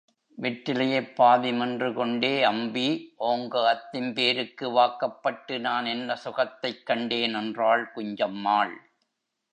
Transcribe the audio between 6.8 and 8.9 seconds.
கண்டேன்? என்றாள் குஞ்சம்மாள்.